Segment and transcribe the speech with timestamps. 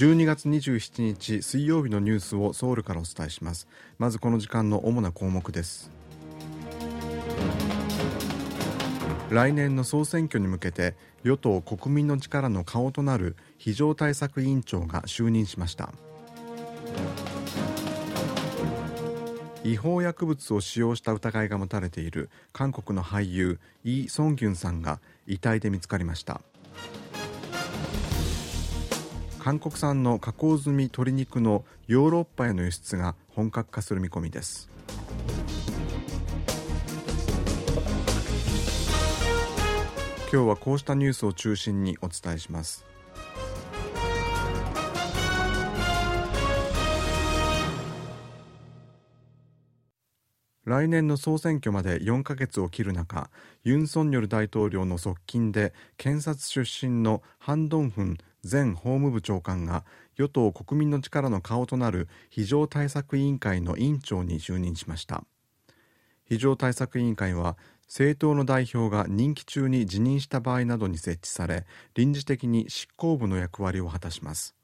[0.00, 3.68] 12月27日水曜日のニュースをソウルからお伝えします。
[3.98, 5.90] まずこの時間の主な項目です。
[9.28, 15.92] 来年の総選挙に向けて与党国民の力の顔となる非常対策委員長が就任しました。
[19.64, 26.40] 違法薬物を使用した疑いが持たれている韓国の俳優イ・ソンギュンさんが遺体で見つかりました。
[29.42, 34.68] 韓国産の加工済み鶏肉のヨーロッパへの輸出が本格化する見込みです。
[40.30, 42.84] 今日はこうしたニュースを中心にお伝えします。
[50.64, 53.30] 来年の総選挙まで4ヶ月を切る中
[53.64, 59.84] ユン・ソンニョル大統領の側近で検察出身のハン・ドンフン前法務部長官が
[60.16, 65.24] 与党国民の力の顔となる非常対策委員会の委員長に就任しました。
[66.24, 74.54] 非常対策委員会は政党の代表が任期中に辞任した場合などに設置され臨時的に執行部の役割を果たします。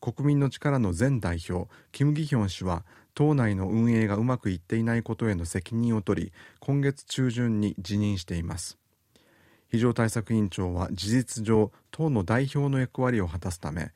[0.00, 8.76] 国民の力の前代表キム・ギヒョン氏は党内の運営がうまくいっていないことへの責任を取り今月中旬に辞任しています。
[9.74, 13.90] 非常対策委員長は事実上党の代表の役割を果たすため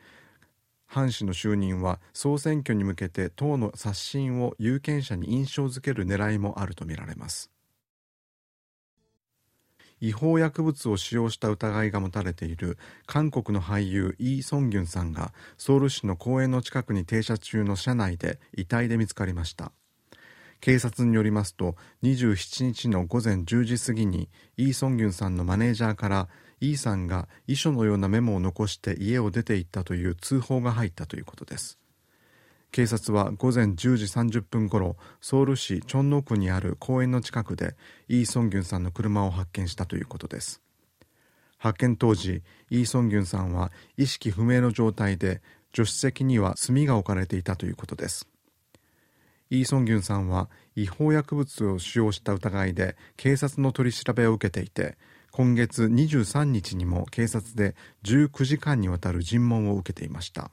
[0.86, 7.52] ハン氏の就任は総選挙に向けて党の刷新を有権者に印象づける狙いもあるとみられます。
[10.00, 19.70] 違法薬物を使用した疑いが持たれている韓国の俳優イ・ソンギュンさんがソウル市の公園の近くに停車中の車内で遺体で見つかりました。
[20.61, 26.28] 警察によりますと27日の午前10時過ぎにイ・ソンギュンさんのマネージャーから
[26.61, 31.79] イさんが遺書のようなメモを残して家を出て行ったという通報が入ったということです。
[32.70, 37.77] 警察は午前10時30分ごろソウル市チョンノ区にある公園の近くで
[38.08, 40.61] イ・ソンギュンさんの車を発見したということです。
[41.57, 45.41] 発見当時イ・ソンギュンさんは意識不明の状態で
[45.74, 48.29] 助手席には炭が置かれていたということです。
[49.51, 54.97] イ・ソンギュンさんは違法薬物を使用した疑いで警察の取り調べを受けていて
[55.31, 60.51] 今月23日にも警察で19時間にわたる尋問を受けていました。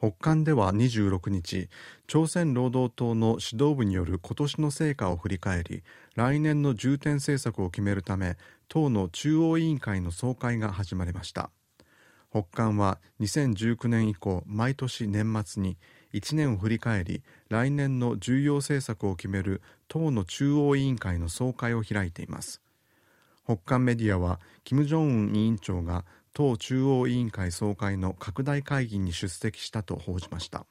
[0.00, 1.68] 北韓では26日
[2.06, 5.82] 朝鮮労働党の指導部による今年の成果を振り返り
[6.16, 11.50] 来年の重点政策を決めるため党の中央委員会の総会が始まりました。
[12.30, 15.76] 北韓は2019年以降毎年年末に
[16.14, 22.62] 1年を振り返り来年の重要政策を決める党の中央委員会の総会を開いています。
[23.44, 30.66] 北韓メディアは金正恩委員長が党中央委員会総会の拡大会議に出席したと報じました。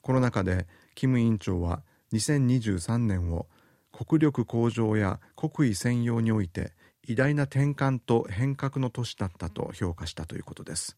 [0.00, 1.82] この中で金委員長は
[2.12, 3.46] 2023年を
[3.92, 6.72] 国力向上や国威専用において
[7.06, 10.96] 偉大な転換と変革の年だったと評価したということです。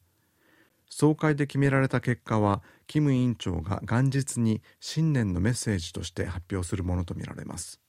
[0.89, 7.81] 総会で決められた結果は金委員長が元日に新年のメッセージとして発表するものとみられます。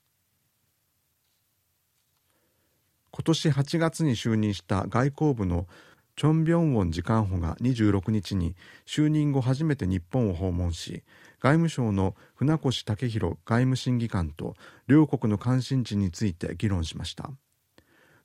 [3.15, 5.67] 今年8月に就任した外交部の
[6.15, 8.55] チョン・ビョンウォン次官補が26日に
[8.87, 11.03] 就任後初めて日本を訪問し
[11.39, 14.55] 外務省の船越武弘外務審議官と
[14.87, 17.29] 両国の関心事について議論しました。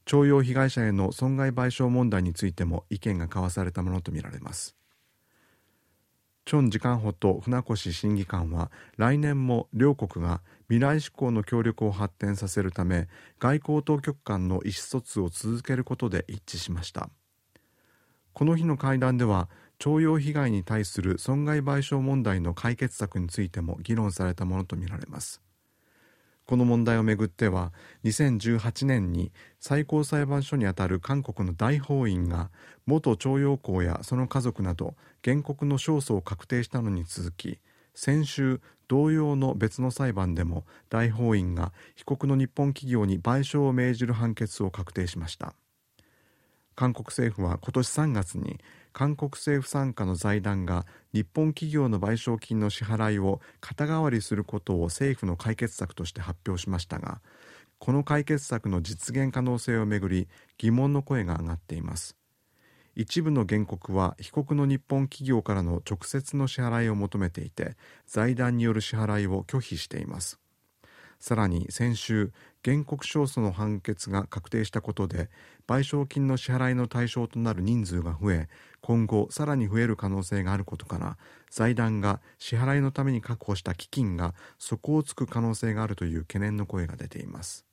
[0.06, 4.74] 徴用被害者への損害賠償問題についても意見が交わされたものとみられます。
[6.48, 13.06] チョン次官補と船越審議官は来年も両国が未来志向の協力を発展させるため
[13.38, 17.10] 外交当局間の意思疎通を続けることで一致しました。
[18.32, 25.42] この日の会談では徴用被害に対する損害賠償問題の解決策についても議論されたものとみられます。
[26.48, 27.74] この問題をめぐっては
[28.04, 32.50] 2018年に最高裁判所にあたる韓国の大法院が
[32.86, 37.58] 元徴用工やその家族など原告の勝訴を確定したのに続き
[37.94, 45.54] 先週同様の別の裁判でも大法院が被告の日本企業に賠償を命じる判決を確定しました。
[46.74, 48.60] 韓国政府は今年3月に
[48.98, 57.20] 韓国政府傘下の財団が日本企業の賠償金の支払いを肩代わりすることを政府の解決策として発表しましたが
[57.78, 62.16] この解決策の実現可能性をめぐり疑問の声が上がっています。
[62.96, 67.76] 一部の原告は被告の日本企業からの直接の支払いを求めていて
[68.08, 70.40] 財団による支払いを拒否しています。
[71.20, 72.32] さらに先週
[72.64, 75.30] 原告勝訴の判決が確定したことで
[75.66, 78.48] 賠償金の支払いの対象となる人数が増え
[78.80, 81.18] 今後さらに増える可能性があることから
[81.50, 87.64] 財団が支払いのために確保した基金が底をつく可能性があるという懸念の声が出ています。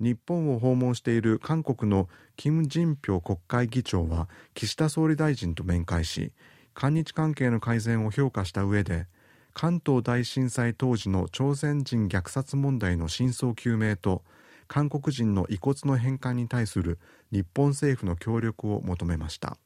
[0.00, 6.32] 日本を訪問している韓国のキム・ジンピョ国会議長は岸田総理大臣と面会し
[6.74, 9.06] 韓日関係の改善を評価した上で
[9.54, 14.22] 関東大震災当時の朝鮮人虐殺問題の真相究明と
[14.66, 16.98] 韓国人の遺骨の返還に対する
[17.30, 19.58] 日本政府の協力を求めました。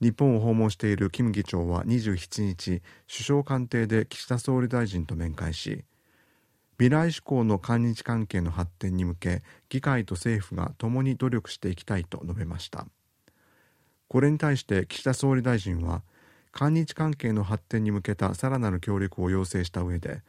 [0.00, 5.84] 日本を訪問しているキム議長は27日首相官邸で岸田総理大臣と面会し
[6.78, 12.86] 未来志向の韓日関係の発展に向け議会と政府が共に努力していきたいと述べました。
[14.06, 16.02] これに対して岸田総理大臣は
[16.58, 20.22] 韓日関係の発展に向けたさらなる協力を要請した上で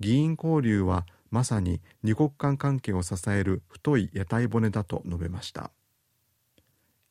[0.00, 5.70] 議員交流はまさに二国間関係を支える太い屋台骨だと述べました。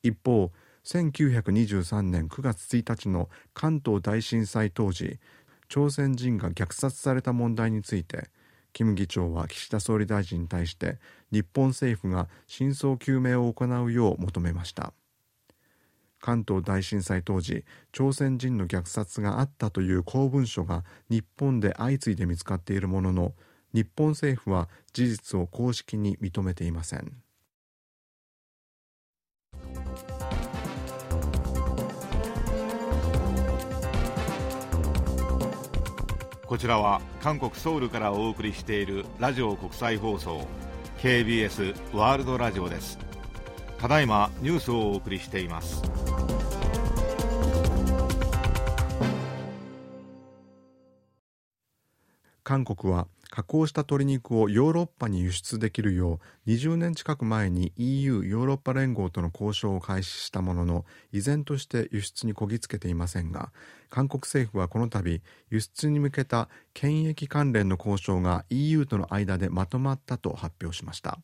[0.01, 0.51] 一方
[0.83, 5.19] 1923年9月1日の関東大震災当時
[5.67, 8.31] 朝鮮人が虐殺された問題について
[8.73, 10.97] 金議長は岸田総理大臣に対して
[11.31, 14.91] 日本政府が真相究明を行うよう求めました。
[16.25, 23.33] 関東大震災当時朝鮮人の虐殺があったという公文書が日本で相次いで見つかっているものの
[23.75, 27.11] 日本政府は事実を公式に認めていません。
[36.47, 40.47] こちらは韓国ソウルからお送りしているラジオ国際放送
[40.97, 42.97] KBS ワールドラジオです。
[43.77, 46.04] ただいまニュースをお送りしています。
[52.45, 63.51] 韓国は加工した鶏肉をヨーロッパに輸出できるよう20年近く前に EU= ヨーロッパ連合との交渉を開始したものの依然として輸出にこぎつけていませんが
[63.89, 71.17] 韓国政府はこの度輸出に向けた検疫関連の交渉が EU との間でまとまったと発表しました。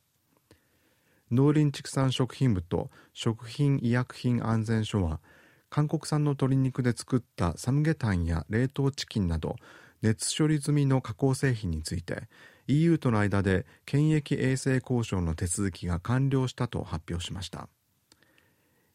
[1.31, 5.21] 農林畜産食品部と食品医薬品安全所は
[5.69, 9.55] 韓国産の鶏肉で作ったサムゲタンや冷凍チキンなど
[10.01, 12.27] 熱処理済みの加工製品について
[12.67, 17.67] EU との間で検疫衛生交渉の手続きが完了したと発表しました。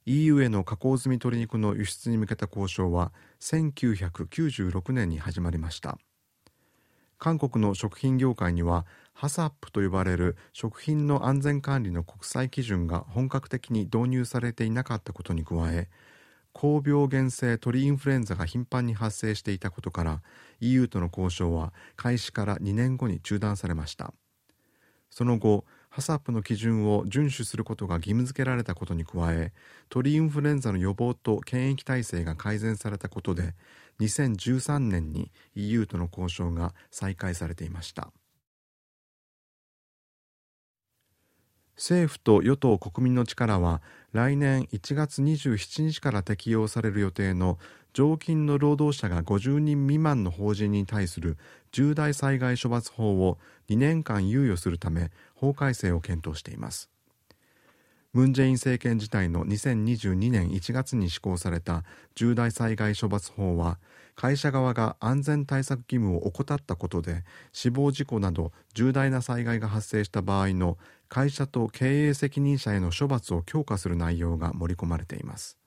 [0.06, 5.98] EU への加工済み鶏肉の輸出に向けた交渉は1996年に始まりました。
[7.18, 15.88] 韓国の食品業界にはハサップと呼ばれる食品の安全管理の国際基準が本格的に導入されていなかったことに加え
[16.58, 20.22] 高病原性鳥インフルエンザが頻繁に発生していたことから
[20.60, 24.14] EU との交渉は開始から2年後に中断されました。
[25.10, 29.52] その後ハサップの基準を遵守することが義務付けられたことに加え
[29.90, 33.54] 鳥インフルエンザの予防と検疫体制が改善されたことで
[34.00, 38.10] 2013年に EU との交渉が再開されていました。
[41.76, 43.82] 政府と与党国民の力は
[44.12, 47.58] 来年1月27日から適用される予定の
[47.92, 51.36] 常勤の労働者が50人未満の法人に対する
[51.72, 56.90] 重大災害処罰法を2年間猶予するため法改正を検討しています。
[58.16, 63.78] ムン・ジェイン政権自体の2022年1月に施行された重大災害処罰法は
[64.14, 70.78] 会社側が安全対策義務を怠ったことで死亡事故など重大な災害が発生した場合の
[71.10, 75.58] 会社と経営責任者への処罰を強化する内容が盛り込まれています。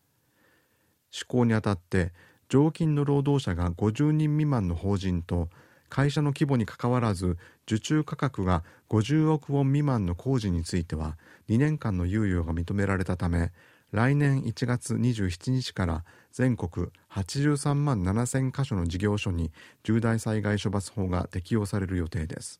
[1.11, 2.13] 施行にあたって
[2.49, 5.49] 常勤の労働者が50人未満の法人と
[5.87, 7.37] 会社の規模にかかわらず
[7.69, 13.51] 受注価格が50億ウォン未満の工事については2年間の猶予が認められたため
[13.91, 19.51] 来年1月27日から全国83万7000カ所の事業所に
[19.83, 22.59] 重大災害処罰法が適用される予定です。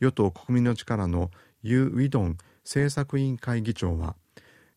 [0.00, 1.30] 与党国民の力の
[1.62, 4.16] ユ・ウィドン政策委員会議長は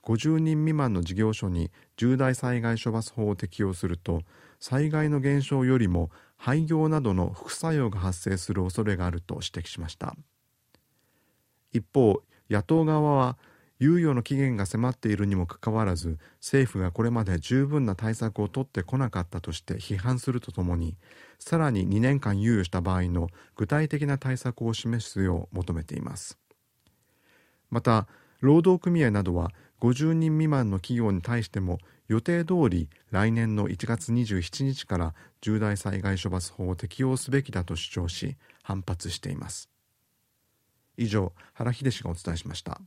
[0.03, 4.22] 50人未満の事業所に重大災害処罰法を適用すると
[4.60, 6.10] 災害の減少よりも
[6.43, 10.15] 廃業などの副作用が発生する恐れがあると指摘しました。
[11.71, 13.38] 一方野党側は
[13.79, 20.98] 猶予の期限が迫っているにもかかわらず政府がこれまで十分な対策を取ってこなかったとして批判するとともに
[21.38, 26.39] さらに2年間猶予した場合の具体的な対策を示すよう求めています。
[27.69, 28.07] また
[28.39, 31.77] 労働組合などは50人未満の企業に対しても
[32.12, 39.70] 予定通り来年の1月27日から重大災害処罰法を適用すべきだと主張し反発しています。
[40.98, 42.82] 以上原秀氏がお伝えしました。